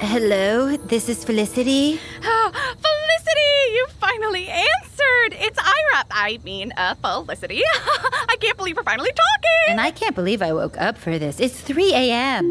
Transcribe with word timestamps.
Hello, 0.00 0.76
this 0.76 1.08
is 1.08 1.24
Felicity. 1.24 2.00
Oh, 2.24 2.50
Felicity, 2.82 3.72
you 3.72 3.86
finally 4.00 4.48
answered. 4.48 5.38
It's 5.38 5.56
Ira. 5.56 6.06
I 6.10 6.40
mean, 6.42 6.72
uh, 6.76 6.96
Felicity. 6.96 7.62
I 7.72 8.34
can't 8.40 8.56
believe 8.56 8.76
we're 8.76 8.82
finally 8.82 9.12
talking. 9.12 9.70
And 9.70 9.80
I 9.80 9.92
can't 9.92 10.16
believe 10.16 10.42
I 10.42 10.52
woke 10.52 10.76
up 10.80 10.98
for 10.98 11.16
this. 11.16 11.38
It's 11.38 11.60
3 11.60 11.94
a.m. 11.94 12.50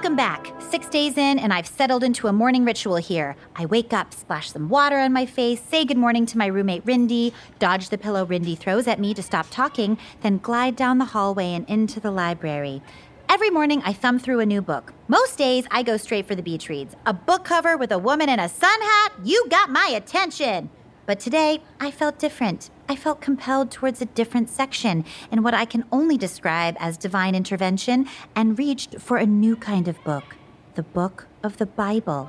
Welcome 0.00 0.16
back. 0.16 0.54
Six 0.70 0.88
days 0.88 1.18
in, 1.18 1.38
and 1.38 1.52
I've 1.52 1.66
settled 1.66 2.02
into 2.02 2.26
a 2.26 2.32
morning 2.32 2.64
ritual 2.64 2.96
here. 2.96 3.36
I 3.54 3.66
wake 3.66 3.92
up, 3.92 4.14
splash 4.14 4.50
some 4.50 4.70
water 4.70 4.96
on 4.96 5.12
my 5.12 5.26
face, 5.26 5.60
say 5.60 5.84
good 5.84 5.98
morning 5.98 6.24
to 6.24 6.38
my 6.38 6.46
roommate 6.46 6.86
Rindy, 6.86 7.34
dodge 7.58 7.90
the 7.90 7.98
pillow 7.98 8.24
Rindy 8.24 8.56
throws 8.56 8.86
at 8.86 8.98
me 8.98 9.12
to 9.12 9.22
stop 9.22 9.48
talking, 9.50 9.98
then 10.22 10.38
glide 10.38 10.74
down 10.74 10.96
the 10.96 11.04
hallway 11.04 11.52
and 11.52 11.68
into 11.68 12.00
the 12.00 12.10
library. 12.10 12.80
Every 13.28 13.50
morning, 13.50 13.82
I 13.84 13.92
thumb 13.92 14.18
through 14.18 14.40
a 14.40 14.46
new 14.46 14.62
book. 14.62 14.94
Most 15.06 15.36
days, 15.36 15.66
I 15.70 15.82
go 15.82 15.98
straight 15.98 16.26
for 16.26 16.34
the 16.34 16.42
beach 16.42 16.70
reads. 16.70 16.96
A 17.04 17.12
book 17.12 17.44
cover 17.44 17.76
with 17.76 17.92
a 17.92 17.98
woman 17.98 18.30
in 18.30 18.40
a 18.40 18.48
sun 18.48 18.80
hat, 18.80 19.12
you 19.22 19.46
got 19.50 19.68
my 19.68 19.92
attention. 19.94 20.70
But 21.04 21.20
today, 21.20 21.60
I 21.78 21.90
felt 21.90 22.18
different. 22.18 22.70
I 22.90 22.96
felt 22.96 23.20
compelled 23.20 23.70
towards 23.70 24.02
a 24.02 24.06
different 24.06 24.50
section 24.50 25.04
in 25.30 25.44
what 25.44 25.54
I 25.54 25.64
can 25.64 25.84
only 25.92 26.18
describe 26.18 26.76
as 26.80 26.96
divine 26.96 27.36
intervention 27.36 28.08
and 28.34 28.58
reached 28.58 29.00
for 29.00 29.16
a 29.16 29.26
new 29.26 29.54
kind 29.54 29.86
of 29.86 30.02
book 30.02 30.34
the 30.74 30.82
book 30.82 31.28
of 31.44 31.58
the 31.58 31.66
Bible. 31.66 32.28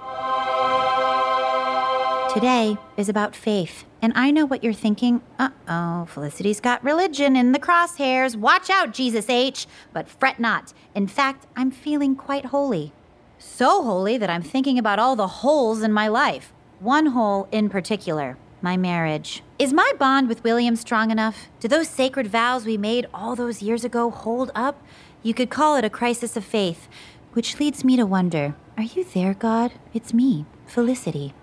Today 2.31 2.77
is 2.95 3.09
about 3.09 3.35
faith, 3.35 3.85
and 4.03 4.13
I 4.15 4.29
know 4.29 4.45
what 4.45 4.63
you're 4.63 4.71
thinking. 4.71 5.23
Uh 5.39 5.49
oh, 5.67 6.05
Felicity's 6.05 6.59
got 6.59 6.83
religion 6.83 7.35
in 7.35 7.53
the 7.53 7.59
crosshairs. 7.59 8.35
Watch 8.35 8.69
out, 8.69 8.93
Jesus 8.93 9.31
H. 9.31 9.65
But 9.93 10.07
fret 10.07 10.39
not. 10.39 10.73
In 10.93 11.07
fact, 11.07 11.47
I'm 11.55 11.71
feeling 11.71 12.15
quite 12.15 12.45
holy. 12.45 12.93
So 13.39 13.81
holy 13.81 14.15
that 14.19 14.29
I'm 14.29 14.43
thinking 14.43 14.77
about 14.77 14.99
all 14.99 15.15
the 15.15 15.41
holes 15.41 15.81
in 15.81 15.91
my 15.91 16.07
life. 16.07 16.53
One 16.79 17.07
hole 17.07 17.47
in 17.51 17.67
particular 17.67 18.37
my 18.61 18.77
marriage. 18.77 19.43
Is 19.57 19.73
my 19.73 19.91
bond 19.97 20.27
with 20.27 20.43
William 20.43 20.75
strong 20.75 21.11
enough? 21.11 21.47
Do 21.59 21.67
those 21.67 21.87
sacred 21.87 22.27
vows 22.27 22.65
we 22.65 22.77
made 22.77 23.07
all 23.13 23.35
those 23.35 23.61
years 23.61 23.83
ago 23.83 24.09
hold 24.09 24.51
up? 24.55 24.81
You 25.23 25.33
could 25.33 25.49
call 25.49 25.75
it 25.75 25.85
a 25.85 25.89
crisis 25.89 26.37
of 26.37 26.43
faith, 26.43 26.87
which 27.33 27.59
leads 27.59 27.83
me 27.83 27.95
to 27.95 28.05
wonder 28.05 28.55
Are 28.77 28.83
you 28.83 29.03
there, 29.03 29.33
God? 29.33 29.71
It's 29.93 30.13
me, 30.13 30.45
Felicity. 30.65 31.33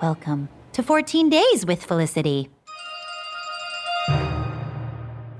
Welcome 0.00 0.48
to 0.72 0.82
14 0.82 1.30
Days 1.30 1.64
with 1.66 1.84
Felicity. 1.84 2.50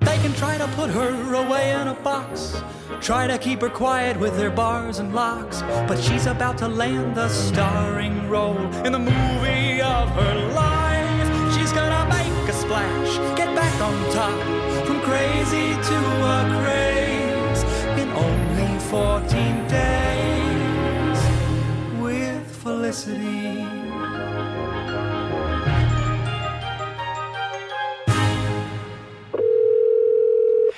They 0.00 0.18
can 0.18 0.32
try 0.34 0.56
to 0.58 0.66
put 0.68 0.90
her 0.90 1.34
away 1.34 1.72
in 1.72 1.88
a 1.88 1.94
box, 1.94 2.62
try 3.00 3.26
to 3.26 3.36
keep 3.38 3.60
her 3.60 3.68
quiet 3.68 4.18
with 4.18 4.36
their 4.36 4.50
bars 4.50 4.98
and 4.98 5.14
locks, 5.14 5.62
but 5.86 5.98
she's 5.98 6.26
about 6.26 6.56
to 6.58 6.68
land 6.68 7.14
the 7.14 7.28
starring 7.28 8.28
role 8.28 8.58
in 8.84 8.92
the 8.92 8.98
movie 8.98 9.82
of 9.82 10.08
her 10.10 10.52
life. 10.54 10.85
She's 11.76 11.84
gonna 11.84 12.08
make 12.08 12.48
a 12.48 12.52
splash, 12.54 13.36
get 13.36 13.54
back 13.54 13.80
on 13.82 13.92
top, 14.10 14.86
from 14.86 14.98
crazy 15.02 15.74
to 15.74 15.98
a 16.24 16.38
craze 16.62 17.62
in 18.00 18.08
only 18.12 18.78
14 18.88 19.68
days 19.68 21.20
with 22.00 22.46
Felicity. 22.62 23.68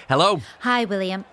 Hello. 0.09 0.41
Hi, 0.63 0.85
William. 0.85 1.25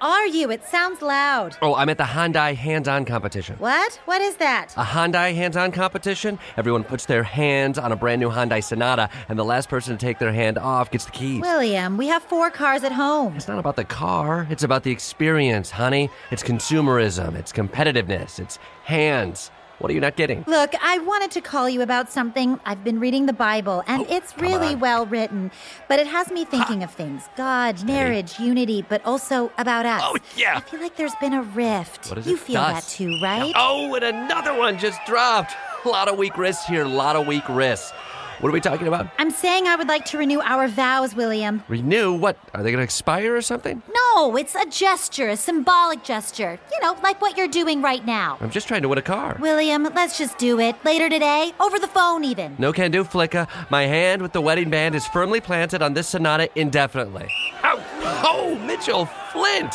Where 0.00 0.10
are 0.12 0.26
you? 0.26 0.50
It 0.50 0.64
sounds 0.64 1.02
loud. 1.02 1.56
Oh, 1.62 1.74
I'm 1.74 1.88
at 1.88 1.98
the 1.98 2.04
Hyundai 2.04 2.54
hands-on 2.54 3.04
competition. 3.04 3.56
What? 3.58 3.94
What 4.04 4.20
is 4.20 4.36
that? 4.36 4.74
A 4.76 4.82
Hyundai 4.82 5.34
hands-on 5.34 5.72
competition. 5.72 6.38
Everyone 6.56 6.84
puts 6.84 7.06
their 7.06 7.22
hands 7.22 7.78
on 7.78 7.92
a 7.92 7.96
brand 7.96 8.20
new 8.20 8.30
Hyundai 8.30 8.62
Sonata, 8.62 9.08
and 9.28 9.38
the 9.38 9.44
last 9.44 9.68
person 9.68 9.96
to 9.96 10.06
take 10.06 10.18
their 10.18 10.32
hand 10.32 10.58
off 10.58 10.90
gets 10.90 11.04
the 11.06 11.10
keys. 11.12 11.40
William, 11.40 11.96
we 11.96 12.08
have 12.08 12.22
four 12.22 12.50
cars 12.50 12.84
at 12.84 12.92
home. 12.92 13.36
It's 13.36 13.48
not 13.48 13.58
about 13.58 13.76
the 13.76 13.84
car. 13.84 14.46
It's 14.50 14.62
about 14.62 14.82
the 14.82 14.90
experience, 14.90 15.70
honey. 15.70 16.10
It's 16.30 16.42
consumerism. 16.42 17.34
It's 17.34 17.52
competitiveness. 17.52 18.38
It's 18.38 18.58
hands. 18.84 19.50
What 19.80 19.90
are 19.90 19.94
you 19.94 20.00
not 20.00 20.16
getting? 20.16 20.44
Look, 20.46 20.72
I 20.80 20.98
wanted 20.98 21.30
to 21.32 21.40
call 21.40 21.68
you 21.68 21.82
about 21.82 22.10
something. 22.10 22.60
I've 22.64 22.84
been 22.84 23.00
reading 23.00 23.26
the 23.26 23.32
Bible, 23.32 23.82
and 23.88 24.02
Oh, 24.02 24.06
it's 24.08 24.36
really 24.38 24.74
on. 24.74 24.80
well 24.80 25.04
written. 25.06 25.50
But 25.88 25.98
it 25.98 26.06
has 26.06 26.30
me 26.30 26.44
thinking 26.44 26.82
of 26.84 26.92
things 26.92 27.28
God, 27.36 27.82
marriage, 27.84 28.38
unity, 28.38 28.84
but 28.88 29.04
also 29.04 29.50
about 29.58 29.84
us. 29.84 30.00
Oh, 30.04 30.16
yeah. 30.36 30.56
I 30.56 30.60
feel 30.60 30.80
like 30.80 30.96
there's 30.96 31.14
been 31.20 31.32
a 31.34 31.42
rift. 31.42 32.08
What 32.08 32.18
is 32.18 32.26
you 32.26 32.34
it? 32.34 32.40
feel 32.40 32.60
that 32.60 32.84
too, 32.84 33.18
right? 33.22 33.52
Oh, 33.56 33.92
and 33.96 34.04
another 34.04 34.56
one 34.56 34.78
just 34.78 35.00
dropped. 35.06 35.54
A 35.84 35.88
lot 35.88 36.08
of 36.08 36.16
weak 36.16 36.38
wrists 36.38 36.64
here. 36.66 36.84
A 36.84 36.88
lot 36.88 37.16
of 37.16 37.26
weak 37.26 37.46
wrists. 37.48 37.92
What 38.40 38.48
are 38.48 38.52
we 38.52 38.60
talking 38.60 38.88
about? 38.88 39.08
I'm 39.18 39.30
saying 39.30 39.66
I 39.66 39.76
would 39.76 39.88
like 39.88 40.04
to 40.06 40.18
renew 40.18 40.40
our 40.40 40.68
vows, 40.68 41.14
William. 41.14 41.62
Renew? 41.68 42.12
What? 42.12 42.36
Are 42.52 42.62
they 42.62 42.70
going 42.70 42.80
to 42.80 42.84
expire 42.84 43.34
or 43.34 43.42
something? 43.42 43.82
No, 44.14 44.36
it's 44.36 44.54
a 44.54 44.66
gesture, 44.66 45.28
a 45.28 45.36
symbolic 45.36 46.02
gesture. 46.02 46.58
You 46.72 46.80
know, 46.82 46.96
like 47.02 47.20
what 47.20 47.36
you're 47.36 47.48
doing 47.48 47.80
right 47.80 48.04
now. 48.04 48.38
I'm 48.40 48.50
just 48.50 48.66
trying 48.68 48.82
to 48.82 48.88
win 48.88 48.98
a 48.98 49.02
car. 49.02 49.36
William, 49.40 49.84
let's 49.94 50.18
just 50.18 50.36
do 50.38 50.58
it. 50.60 50.76
Later 50.84 51.08
today, 51.08 51.52
over 51.60 51.78
the 51.78 51.86
phone 51.88 52.24
even. 52.24 52.56
No 52.58 52.72
can 52.72 52.90
do, 52.90 53.04
Flicka. 53.04 53.48
My 53.70 53.82
hand 53.84 54.20
with 54.20 54.32
the 54.32 54.40
wedding 54.40 54.70
band 54.70 54.94
is 54.94 55.06
firmly 55.06 55.40
planted 55.40 55.80
on 55.80 55.94
this 55.94 56.08
sonata 56.08 56.48
indefinitely. 56.54 57.28
Ow! 57.62 57.82
Oh, 58.26 58.58
Mitchell 58.66 59.06
Flint! 59.32 59.74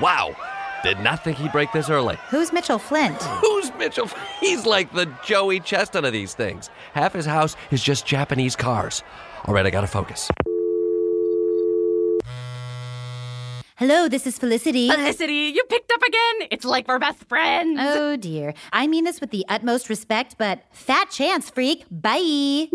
Wow. 0.00 0.34
Did 0.82 0.98
not 1.00 1.22
think 1.22 1.36
he'd 1.36 1.52
break 1.52 1.72
this 1.72 1.90
early. 1.90 2.16
Who's 2.28 2.52
Mitchell 2.52 2.78
Flint? 2.78 3.22
Who's 3.22 3.70
Mitchell? 3.74 4.08
He's 4.40 4.64
like 4.64 4.92
the 4.92 5.12
Joey 5.24 5.60
Chestnut 5.60 6.06
of 6.06 6.12
these 6.12 6.32
things. 6.32 6.70
Half 6.94 7.12
his 7.12 7.26
house 7.26 7.54
is 7.70 7.82
just 7.82 8.06
Japanese 8.06 8.56
cars. 8.56 9.02
All 9.44 9.52
right, 9.52 9.66
I 9.66 9.70
gotta 9.70 9.86
focus. 9.86 10.30
Hello, 13.76 14.08
this 14.08 14.26
is 14.26 14.38
Felicity. 14.38 14.90
Felicity, 14.90 15.52
you 15.54 15.62
picked 15.68 15.90
up 15.90 16.02
again. 16.02 16.48
It's 16.50 16.64
like 16.64 16.86
we're 16.88 16.98
best 16.98 17.24
friends. 17.24 17.78
Oh 17.82 18.16
dear. 18.16 18.54
I 18.72 18.86
mean 18.86 19.04
this 19.04 19.20
with 19.20 19.30
the 19.30 19.44
utmost 19.48 19.88
respect, 19.88 20.36
but 20.38 20.64
fat 20.70 21.10
chance, 21.10 21.50
freak. 21.50 21.84
Bye. 21.90 22.68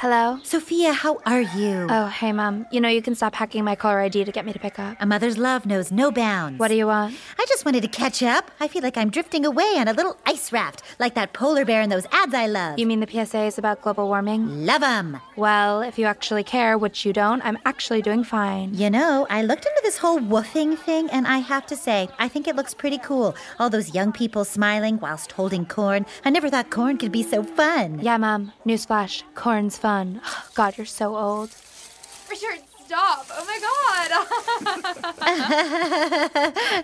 Hello? 0.00 0.40
Sophia, 0.44 0.94
how 0.94 1.20
are 1.26 1.42
you? 1.42 1.86
Oh, 1.90 2.06
hey, 2.06 2.32
Mom. 2.32 2.64
You 2.72 2.80
know 2.80 2.88
you 2.88 3.02
can 3.02 3.14
stop 3.14 3.34
hacking 3.34 3.64
my 3.64 3.74
caller 3.74 4.00
ID 4.00 4.24
to 4.24 4.32
get 4.32 4.46
me 4.46 4.52
to 4.54 4.58
pick 4.58 4.78
up. 4.78 4.96
A 4.98 5.04
mother's 5.04 5.36
love 5.36 5.66
knows 5.66 5.92
no 5.92 6.10
bounds. 6.10 6.58
What 6.58 6.68
do 6.68 6.74
you 6.74 6.86
want? 6.86 7.14
I 7.38 7.44
just 7.46 7.66
wanted 7.66 7.82
to 7.82 7.88
catch 7.88 8.22
up. 8.22 8.50
I 8.60 8.66
feel 8.66 8.80
like 8.80 8.96
I'm 8.96 9.10
drifting 9.10 9.44
away 9.44 9.74
on 9.76 9.88
a 9.88 9.92
little 9.92 10.16
ice 10.24 10.52
raft, 10.52 10.82
like 10.98 11.14
that 11.16 11.34
polar 11.34 11.66
bear 11.66 11.82
in 11.82 11.90
those 11.90 12.06
ads 12.12 12.32
I 12.32 12.46
love. 12.46 12.78
You 12.78 12.86
mean 12.86 13.00
the 13.00 13.06
PSA 13.06 13.42
is 13.42 13.58
about 13.58 13.82
global 13.82 14.08
warming? 14.08 14.64
love 14.64 14.82
'em. 14.82 15.20
Well, 15.36 15.82
if 15.82 15.98
you 15.98 16.06
actually 16.06 16.44
care, 16.44 16.78
which 16.78 17.04
you 17.04 17.12
don't, 17.12 17.44
I'm 17.44 17.58
actually 17.66 18.00
doing 18.00 18.24
fine. 18.24 18.72
You 18.72 18.88
know, 18.88 19.26
I 19.28 19.42
looked 19.42 19.66
into 19.66 19.80
this 19.82 19.98
whole 19.98 20.18
woofing 20.18 20.78
thing, 20.78 21.10
and 21.10 21.26
I 21.26 21.40
have 21.40 21.66
to 21.66 21.76
say, 21.76 22.08
I 22.18 22.26
think 22.26 22.48
it 22.48 22.56
looks 22.56 22.72
pretty 22.72 22.96
cool. 22.96 23.36
All 23.58 23.68
those 23.68 23.94
young 23.94 24.12
people 24.12 24.46
smiling 24.46 24.98
whilst 24.98 25.32
holding 25.32 25.66
corn. 25.66 26.06
I 26.24 26.30
never 26.30 26.48
thought 26.48 26.70
corn 26.70 26.96
could 26.96 27.12
be 27.12 27.22
so 27.22 27.42
fun. 27.42 27.98
Yeah, 28.00 28.16
Mom. 28.16 28.54
Newsflash. 28.66 29.24
Corn's 29.34 29.76
fun. 29.76 29.89
God, 30.54 30.76
you're 30.76 30.86
so 30.86 31.16
old. 31.16 31.50
Richard, 32.30 32.60
stop. 32.86 33.26
Oh 33.30 33.44
my 33.50 33.58
god. 33.66 33.80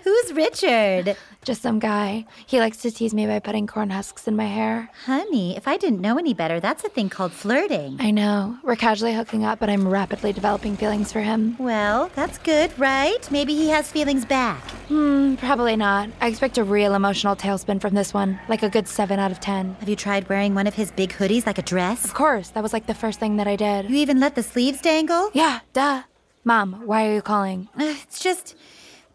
Who's 0.03 0.33
Richard? 0.33 1.15
Just 1.43 1.61
some 1.61 1.79
guy. 1.79 2.25
He 2.45 2.59
likes 2.59 2.77
to 2.77 2.91
tease 2.91 3.13
me 3.13 3.25
by 3.25 3.39
putting 3.39 3.65
corn 3.67 3.89
husks 3.91 4.27
in 4.27 4.35
my 4.35 4.45
hair. 4.45 4.89
Honey, 5.05 5.55
if 5.55 5.67
I 5.67 5.77
didn't 5.77 6.01
know 6.01 6.17
any 6.17 6.33
better, 6.33 6.59
that's 6.59 6.83
a 6.83 6.89
thing 6.89 7.07
called 7.09 7.31
flirting. 7.31 7.97
I 7.99 8.11
know. 8.11 8.57
We're 8.63 8.75
casually 8.75 9.13
hooking 9.13 9.45
up, 9.45 9.59
but 9.59 9.69
I'm 9.69 9.87
rapidly 9.87 10.33
developing 10.33 10.75
feelings 10.75 11.11
for 11.13 11.21
him. 11.21 11.55
Well, 11.59 12.09
that's 12.15 12.37
good, 12.39 12.77
right? 12.77 13.29
Maybe 13.31 13.55
he 13.55 13.69
has 13.69 13.89
feelings 13.91 14.25
back. 14.25 14.61
Hmm, 14.87 15.35
probably 15.35 15.75
not. 15.75 16.09
I 16.21 16.27
expect 16.27 16.57
a 16.57 16.63
real 16.63 16.93
emotional 16.95 17.35
tailspin 17.35 17.81
from 17.81 17.93
this 17.93 18.13
one, 18.13 18.39
like 18.47 18.63
a 18.63 18.69
good 18.69 18.87
7 18.87 19.19
out 19.19 19.31
of 19.31 19.39
10. 19.39 19.75
Have 19.79 19.89
you 19.89 19.95
tried 19.97 20.29
wearing 20.29 20.55
one 20.55 20.65
of 20.67 20.75
his 20.75 20.91
big 20.91 21.11
hoodies 21.11 21.45
like 21.45 21.57
a 21.57 21.61
dress? 21.61 22.05
Of 22.05 22.13
course, 22.13 22.49
that 22.49 22.63
was 22.63 22.71
like 22.73 22.87
the 22.87 22.93
first 22.93 23.19
thing 23.19 23.35
that 23.37 23.47
I 23.47 23.55
did. 23.57 23.89
You 23.89 23.97
even 23.97 24.19
let 24.19 24.35
the 24.35 24.43
sleeves 24.43 24.79
dangle? 24.81 25.29
Yeah, 25.33 25.59
duh. 25.73 26.03
Mom, 26.45 26.83
why 26.85 27.05
are 27.07 27.13
you 27.15 27.21
calling? 27.21 27.67
Uh, 27.77 27.83
It's 28.03 28.19
just. 28.19 28.55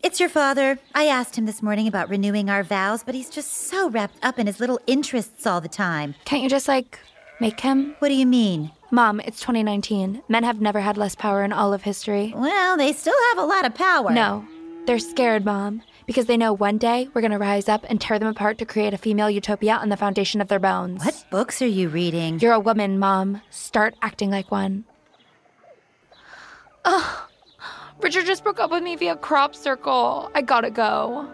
It's 0.02 0.18
your 0.18 0.28
father. 0.28 0.78
I 0.96 1.06
asked 1.06 1.36
him 1.38 1.46
this 1.46 1.62
morning 1.62 1.86
about 1.86 2.08
renewing 2.10 2.50
our 2.50 2.64
vows, 2.64 3.04
but 3.04 3.14
he's 3.14 3.30
just 3.30 3.52
so 3.52 3.88
wrapped 3.88 4.16
up 4.22 4.36
in 4.38 4.48
his 4.48 4.58
little 4.58 4.80
interests 4.88 5.46
all 5.46 5.60
the 5.60 5.68
time. 5.68 6.16
Can't 6.24 6.42
you 6.42 6.48
just, 6.50 6.66
like, 6.66 6.98
make 7.40 7.60
him? 7.60 7.94
What 8.00 8.08
do 8.08 8.14
you 8.14 8.26
mean? 8.26 8.72
Mom, 8.90 9.20
it's 9.20 9.38
2019. 9.40 10.22
Men 10.28 10.42
have 10.42 10.60
never 10.60 10.80
had 10.80 10.96
less 10.96 11.14
power 11.14 11.44
in 11.44 11.52
all 11.52 11.72
of 11.72 11.82
history. 11.82 12.34
Well, 12.36 12.76
they 12.76 12.92
still 12.92 13.14
have 13.30 13.38
a 13.38 13.46
lot 13.46 13.64
of 13.64 13.74
power. 13.76 14.10
No, 14.10 14.44
they're 14.86 14.98
scared, 14.98 15.44
Mom, 15.44 15.82
because 16.06 16.26
they 16.26 16.36
know 16.36 16.52
one 16.52 16.78
day 16.78 17.08
we're 17.14 17.20
gonna 17.20 17.38
rise 17.38 17.68
up 17.68 17.84
and 17.88 18.00
tear 18.00 18.18
them 18.18 18.28
apart 18.28 18.58
to 18.58 18.64
create 18.64 18.94
a 18.94 18.98
female 18.98 19.30
utopia 19.30 19.74
on 19.76 19.88
the 19.88 19.96
foundation 19.96 20.40
of 20.40 20.48
their 20.48 20.58
bones. 20.58 21.04
What 21.04 21.24
books 21.30 21.62
are 21.62 21.66
you 21.66 21.88
reading? 21.88 22.40
You're 22.40 22.52
a 22.52 22.60
woman, 22.60 22.98
Mom. 22.98 23.42
Start 23.50 23.94
acting 24.02 24.30
like 24.30 24.50
one. 24.50 24.84
Ugh. 26.84 27.28
Richard 28.00 28.26
just 28.26 28.42
broke 28.42 28.58
up 28.58 28.70
with 28.72 28.82
me 28.82 28.96
via 28.96 29.14
crop 29.14 29.54
circle. 29.54 30.30
I 30.34 30.42
gotta 30.42 30.70
go. 30.70 31.28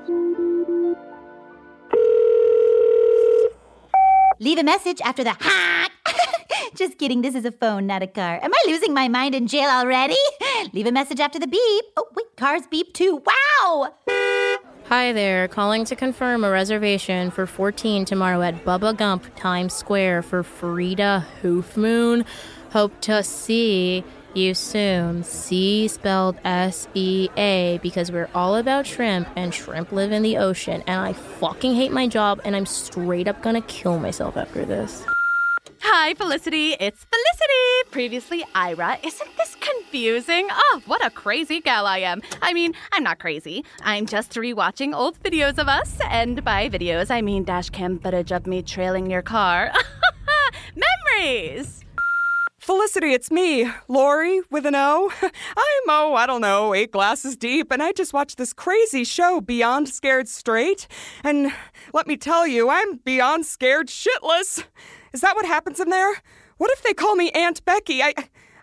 Leave 4.40 4.58
a 4.58 4.62
message 4.62 5.00
after 5.00 5.24
the 5.24 5.34
ha. 5.40 5.88
Just 6.76 6.98
kidding, 6.98 7.22
this 7.22 7.34
is 7.34 7.44
a 7.44 7.50
phone, 7.50 7.86
not 7.86 8.02
a 8.02 8.06
car. 8.06 8.38
Am 8.42 8.52
I 8.52 8.64
losing 8.66 8.94
my 8.94 9.08
mind 9.08 9.34
in 9.34 9.46
jail 9.48 9.68
already? 9.68 10.16
Leave 10.72 10.86
a 10.86 10.92
message 10.92 11.18
after 11.18 11.38
the 11.38 11.46
beep. 11.46 11.84
Oh, 11.96 12.06
wait, 12.14 12.17
cars 12.38 12.62
beep 12.70 12.94
too. 12.94 13.20
Wow! 13.26 13.92
Hi 14.86 15.12
there, 15.12 15.48
calling 15.48 15.84
to 15.86 15.96
confirm 15.96 16.44
a 16.44 16.50
reservation 16.50 17.30
for 17.30 17.46
14 17.46 18.04
tomorrow 18.04 18.40
at 18.42 18.64
Bubba 18.64 18.96
Gump 18.96 19.24
Times 19.36 19.74
Square 19.74 20.22
for 20.22 20.42
Frida 20.42 21.26
Hoofmoon. 21.42 22.24
Hope 22.70 22.98
to 23.02 23.22
see 23.22 24.04
you 24.34 24.54
soon. 24.54 25.24
C 25.24 25.88
spelled 25.88 26.38
S 26.44 26.86
E 26.94 27.28
A 27.36 27.80
because 27.82 28.12
we're 28.12 28.30
all 28.34 28.56
about 28.56 28.86
shrimp 28.86 29.28
and 29.34 29.52
shrimp 29.52 29.90
live 29.90 30.12
in 30.12 30.22
the 30.22 30.38
ocean. 30.38 30.82
And 30.86 31.00
I 31.00 31.14
fucking 31.14 31.74
hate 31.74 31.92
my 31.92 32.06
job 32.06 32.40
and 32.44 32.54
I'm 32.54 32.66
straight 32.66 33.26
up 33.26 33.42
gonna 33.42 33.62
kill 33.62 33.98
myself 33.98 34.36
after 34.36 34.64
this. 34.64 35.04
Hi, 35.80 36.14
Felicity. 36.14 36.76
It's 36.78 37.04
Felicity. 37.04 37.90
Previously, 37.90 38.44
Ira. 38.54 38.98
Isn't 39.02 39.36
this 39.36 39.37
confusing? 39.88 40.46
Oh, 40.50 40.82
what 40.84 41.02
a 41.04 41.08
crazy 41.08 41.62
gal 41.62 41.86
I 41.86 41.98
am. 41.98 42.20
I 42.42 42.52
mean, 42.52 42.74
I'm 42.92 43.02
not 43.02 43.18
crazy. 43.18 43.64
I'm 43.82 44.04
just 44.04 44.32
rewatching 44.32 44.94
old 44.94 45.18
videos 45.22 45.56
of 45.56 45.66
us. 45.66 45.96
And 46.10 46.44
by 46.44 46.68
videos, 46.68 47.10
I 47.10 47.22
mean 47.22 47.42
dash 47.42 47.70
cam 47.70 47.98
footage 47.98 48.30
of 48.30 48.46
me 48.46 48.60
trailing 48.60 49.10
your 49.10 49.22
car. 49.22 49.72
Memories! 51.16 51.86
Felicity, 52.58 53.14
it's 53.14 53.30
me, 53.30 53.70
Lori 53.88 54.42
with 54.50 54.66
an 54.66 54.74
O. 54.74 55.10
I'm, 55.22 55.88
oh, 55.88 56.14
I 56.14 56.26
don't 56.26 56.42
know, 56.42 56.74
eight 56.74 56.92
glasses 56.92 57.34
deep, 57.34 57.72
and 57.72 57.82
I 57.82 57.92
just 57.92 58.12
watched 58.12 58.36
this 58.36 58.52
crazy 58.52 59.04
show, 59.04 59.40
Beyond 59.40 59.88
Scared 59.88 60.28
Straight. 60.28 60.86
And 61.24 61.50
let 61.94 62.06
me 62.06 62.18
tell 62.18 62.46
you, 62.46 62.68
I'm 62.68 62.96
beyond 62.96 63.46
scared 63.46 63.88
shitless. 63.88 64.64
Is 65.14 65.22
that 65.22 65.34
what 65.34 65.46
happens 65.46 65.80
in 65.80 65.88
there? 65.88 66.20
What 66.58 66.70
if 66.72 66.82
they 66.82 66.92
call 66.92 67.16
me 67.16 67.30
Aunt 67.30 67.64
Becky? 67.64 68.02
I, 68.02 68.12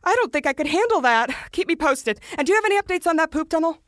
I 0.05 0.15
don't 0.15 0.31
think 0.31 0.45
I 0.45 0.53
could 0.53 0.67
handle 0.67 1.01
that. 1.01 1.35
Keep 1.51 1.67
me 1.67 1.75
posted. 1.75 2.19
And 2.37 2.45
do 2.45 2.53
you 2.53 2.61
have 2.61 2.65
any 2.65 2.79
updates 2.79 3.07
on 3.07 3.15
that 3.17 3.31
poop 3.31 3.49
tunnel? 3.49 3.79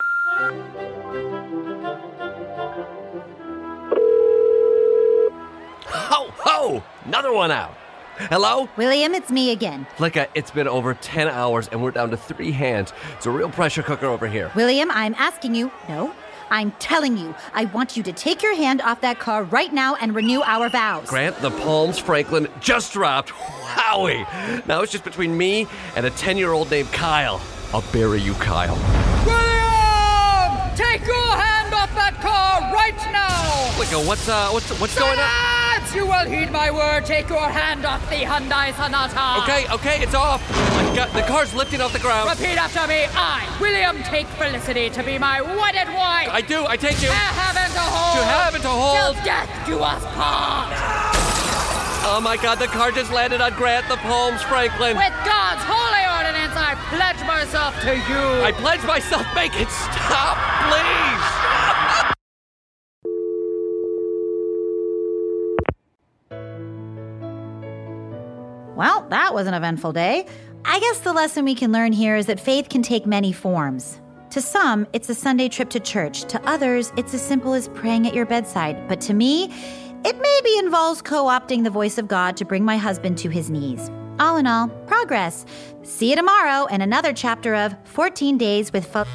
Ho, 5.86 6.30
ho! 6.36 6.82
Another 7.04 7.32
one 7.32 7.50
out. 7.50 7.76
Hello? 8.18 8.68
William, 8.76 9.14
it's 9.14 9.30
me 9.30 9.52
again. 9.52 9.86
Flicka, 9.96 10.26
it's 10.34 10.50
been 10.50 10.66
over 10.66 10.94
10 10.94 11.28
hours 11.28 11.68
and 11.68 11.80
we're 11.80 11.92
down 11.92 12.10
to 12.10 12.16
three 12.16 12.50
hands. 12.50 12.92
It's 13.16 13.26
a 13.26 13.30
real 13.30 13.48
pressure 13.48 13.82
cooker 13.82 14.06
over 14.06 14.26
here. 14.26 14.50
William, 14.56 14.90
I'm 14.90 15.14
asking 15.14 15.54
you. 15.54 15.70
No, 15.88 16.12
I'm 16.50 16.72
telling 16.72 17.16
you. 17.16 17.34
I 17.54 17.66
want 17.66 17.96
you 17.96 18.02
to 18.02 18.12
take 18.12 18.42
your 18.42 18.54
hand 18.54 18.80
off 18.80 19.00
that 19.02 19.18
car 19.18 19.44
right 19.44 19.72
now 19.72 19.96
and 19.96 20.14
renew 20.14 20.42
our 20.42 20.68
vows. 20.68 21.08
Grant, 21.08 21.36
the 21.40 21.50
Palms 21.50 21.98
Franklin 21.98 22.48
just 22.60 22.92
dropped. 22.92 23.30
Wowie! 23.30 24.26
Now 24.66 24.82
it's 24.82 24.92
just 24.92 25.04
between 25.04 25.36
me 25.36 25.66
and 25.96 26.06
a 26.06 26.10
10 26.10 26.36
year 26.36 26.52
old 26.52 26.70
named 26.70 26.92
Kyle. 26.92 27.40
I'll 27.72 27.84
bury 27.92 28.20
you, 28.20 28.34
Kyle. 28.34 28.76
William! 29.26 30.76
Take 30.76 31.06
your 31.06 31.32
hand 31.36 31.74
off 31.74 31.94
that 31.94 32.18
car 32.20 32.72
right 32.72 32.96
now! 33.12 33.28
Flicka, 33.76 34.06
what's, 34.06 34.28
uh, 34.28 34.50
what's, 34.50 34.70
what's 34.80 34.98
going 34.98 35.18
on? 35.18 35.47
You 35.94 36.04
will 36.06 36.26
heed 36.26 36.52
my 36.52 36.70
word. 36.70 37.06
Take 37.06 37.28
your 37.30 37.48
hand 37.48 37.86
off 37.86 38.02
the 38.10 38.16
Hyundai 38.16 38.74
Sonata. 38.76 39.42
Okay, 39.42 39.66
okay, 39.72 40.02
it's 40.02 40.14
off. 40.14 40.46
Got, 40.94 41.12
the 41.14 41.22
car's 41.22 41.54
lifting 41.54 41.80
off 41.80 41.92
the 41.92 41.98
ground. 41.98 42.28
Repeat 42.28 42.58
after 42.58 42.86
me. 42.86 43.06
I, 43.16 43.48
William, 43.60 44.02
take 44.04 44.26
Felicity 44.36 44.90
to 44.90 45.02
be 45.02 45.18
my 45.18 45.40
wedded 45.40 45.88
wife. 45.88 46.28
I 46.30 46.42
do, 46.42 46.66
I 46.66 46.76
take 46.76 47.00
you. 47.00 47.08
To 47.08 47.14
heaven 47.14 47.72
to 47.72 47.80
hold. 47.80 48.18
To 48.18 48.24
heaven 48.24 48.60
to 48.60 48.68
hold. 48.68 49.16
Till 49.16 49.24
death 49.24 49.48
do 49.66 49.80
us 49.80 50.04
part. 50.12 50.76
Oh 52.04 52.20
my 52.20 52.36
god, 52.36 52.58
the 52.58 52.68
car 52.68 52.92
just 52.92 53.12
landed 53.12 53.40
on 53.40 53.52
Grant, 53.54 53.88
the 53.88 53.96
Palms 53.96 54.42
Franklin. 54.42 54.96
With 54.96 55.16
God's 55.24 55.64
holy 55.64 56.04
ordinance, 56.04 56.52
I 56.56 56.76
pledge 56.92 57.20
myself 57.26 57.74
to 57.82 57.96
you. 57.96 58.24
I 58.44 58.52
pledge 58.52 58.84
myself, 58.84 59.26
make 59.34 59.58
it 59.58 59.68
stop, 59.70 60.36
please. 60.68 61.47
Well, 68.78 69.08
that 69.08 69.34
was 69.34 69.48
an 69.48 69.54
eventful 69.54 69.92
day. 69.92 70.24
I 70.64 70.78
guess 70.78 71.00
the 71.00 71.12
lesson 71.12 71.44
we 71.44 71.56
can 71.56 71.72
learn 71.72 71.90
here 71.90 72.14
is 72.14 72.26
that 72.26 72.38
faith 72.38 72.68
can 72.68 72.80
take 72.80 73.06
many 73.06 73.32
forms. 73.32 74.00
To 74.30 74.40
some, 74.40 74.86
it's 74.92 75.08
a 75.08 75.16
Sunday 75.16 75.48
trip 75.48 75.68
to 75.70 75.80
church. 75.80 76.22
To 76.26 76.40
others, 76.48 76.92
it's 76.96 77.12
as 77.12 77.20
simple 77.20 77.54
as 77.54 77.66
praying 77.70 78.06
at 78.06 78.14
your 78.14 78.24
bedside. 78.24 78.86
But 78.86 79.00
to 79.00 79.14
me, 79.14 79.46
it 80.04 80.16
maybe 80.16 80.58
involves 80.58 81.02
co 81.02 81.24
opting 81.24 81.64
the 81.64 81.70
voice 81.70 81.98
of 81.98 82.06
God 82.06 82.36
to 82.36 82.44
bring 82.44 82.64
my 82.64 82.76
husband 82.76 83.18
to 83.18 83.30
his 83.30 83.50
knees. 83.50 83.90
All 84.20 84.36
in 84.36 84.46
all, 84.46 84.68
progress. 84.86 85.44
See 85.82 86.10
you 86.10 86.14
tomorrow 86.14 86.66
in 86.66 86.80
another 86.80 87.12
chapter 87.12 87.56
of 87.56 87.74
14 87.82 88.38
Days 88.38 88.72
with 88.72 88.86
Fel- 88.86 89.08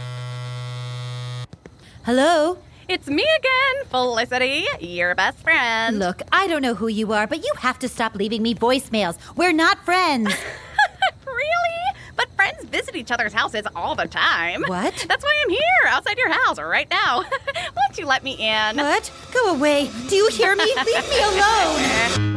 Hello? 2.04 2.58
It's 2.90 3.08
me 3.08 3.26
again, 3.38 3.86
Felicity, 3.90 4.66
your 4.82 5.16
best 5.16 5.40
friend. 5.40 6.00
Look, 6.00 6.22
I 6.32 6.48
don't 6.48 6.62
know 6.62 6.74
who 6.76 6.88
you 6.88 7.14
are, 7.14 7.28
but 7.28 7.40
you 7.40 7.52
have 7.60 7.80
to 7.80 7.88
stop 7.88 8.16
leaving 8.16 8.42
me 8.44 8.54
voicemails. 8.54 9.18
We're 9.38 9.54
not 9.54 9.84
friends. 9.86 10.28
really? 11.26 11.98
But 12.16 12.30
friends 12.36 12.66
visit 12.66 12.96
each 12.96 13.12
other's 13.12 13.34
houses 13.34 13.64
all 13.76 13.96
the 13.96 14.08
time. 14.08 14.64
What? 14.64 15.06
That's 15.08 15.24
why 15.24 15.34
I'm 15.44 15.50
here, 15.50 15.88
outside 15.88 16.18
your 16.18 16.32
house 16.32 16.60
right 16.60 16.90
now. 16.90 17.24
Won't 17.56 17.98
you 17.98 18.06
let 18.06 18.24
me 18.24 18.34
in? 18.34 18.76
what? 18.78 19.12
Go 19.34 19.54
away. 19.56 19.90
Do 20.10 20.16
you 20.16 20.30
hear 20.30 20.56
me? 20.56 20.66
Leave 20.66 21.10
me 21.10 21.20
alone. 21.24 22.33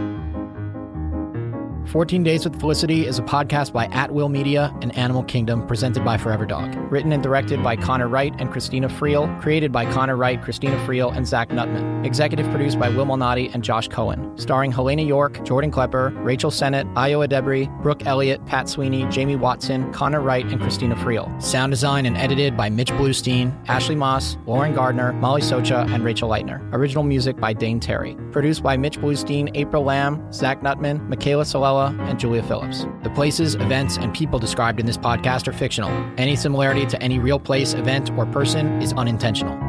14 1.88 2.24
Days 2.24 2.44
with 2.44 2.58
Felicity 2.58 3.06
is 3.06 3.20
a 3.20 3.22
podcast 3.22 3.72
by 3.72 3.86
At 3.86 4.10
Will 4.10 4.28
Media 4.28 4.76
and 4.82 4.96
Animal 4.98 5.22
Kingdom 5.22 5.64
presented 5.68 6.04
by 6.04 6.18
Forever 6.18 6.44
Dog. 6.44 6.74
Written 6.90 7.12
and 7.12 7.22
directed 7.22 7.62
by 7.62 7.76
Connor 7.76 8.08
Wright 8.08 8.34
and 8.38 8.50
Christina 8.50 8.88
Friel. 8.88 9.40
Created 9.40 9.70
by 9.70 9.90
Connor 9.92 10.16
Wright, 10.16 10.42
Christina 10.42 10.76
Friel, 10.84 11.16
and 11.16 11.26
Zach 11.28 11.50
Nutman. 11.50 12.04
Executive 12.04 12.50
produced 12.50 12.78
by 12.80 12.88
Will 12.88 13.06
Malnati 13.06 13.54
and 13.54 13.62
Josh 13.62 13.86
Cohen. 13.86 14.36
Starring 14.36 14.72
Helena 14.72 15.02
York, 15.02 15.44
Jordan 15.44 15.70
Klepper, 15.70 16.12
Rachel 16.24 16.50
Sennott, 16.50 16.92
Ayo 16.94 17.26
Edebiri, 17.26 17.70
Brooke 17.82 18.04
Elliott, 18.04 18.44
Pat 18.46 18.68
Sweeney, 18.68 19.04
Jamie 19.06 19.36
Watson, 19.36 19.92
Connor 19.92 20.20
Wright, 20.20 20.44
and 20.46 20.60
Christina 20.60 20.96
Friel. 20.96 21.40
Sound 21.40 21.70
design 21.70 22.04
and 22.04 22.16
edited 22.16 22.56
by 22.56 22.68
Mitch 22.68 22.90
Bluestein, 22.90 23.54
Ashley 23.68 23.94
Moss, 23.94 24.36
Lauren 24.46 24.74
Gardner, 24.74 25.12
Molly 25.14 25.40
Socha, 25.40 25.88
and 25.94 26.04
Rachel 26.04 26.28
Leitner. 26.28 26.60
Original 26.72 27.04
music 27.04 27.36
by 27.36 27.52
Dane 27.52 27.78
Terry. 27.78 28.16
Produced 28.32 28.62
by 28.62 28.76
Mitch 28.76 28.98
Bluestein, 28.98 29.50
April 29.54 29.84
Lamb, 29.84 30.32
Zach 30.32 30.62
Nutman, 30.62 31.08
Michaela 31.08 31.44
Solella, 31.44 31.75
and 31.80 32.18
Julia 32.18 32.42
Phillips. 32.42 32.86
The 33.02 33.10
places, 33.10 33.54
events, 33.54 33.96
and 33.96 34.12
people 34.14 34.38
described 34.38 34.80
in 34.80 34.86
this 34.86 34.98
podcast 34.98 35.48
are 35.48 35.52
fictional. 35.52 35.90
Any 36.18 36.36
similarity 36.36 36.86
to 36.86 37.02
any 37.02 37.18
real 37.18 37.38
place, 37.38 37.74
event, 37.74 38.10
or 38.16 38.26
person 38.26 38.80
is 38.82 38.92
unintentional. 38.92 39.65